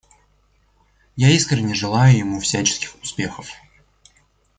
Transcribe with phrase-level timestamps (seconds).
[1.15, 3.51] Я искренне желаю ему всяческих успехов.